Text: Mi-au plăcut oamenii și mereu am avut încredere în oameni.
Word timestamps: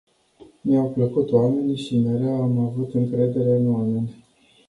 Mi-au 0.63 0.89
plăcut 0.91 1.31
oamenii 1.31 1.77
și 1.77 1.97
mereu 1.99 2.41
am 2.41 2.59
avut 2.59 2.93
încredere 2.93 3.55
în 3.55 3.73
oameni. 3.73 4.09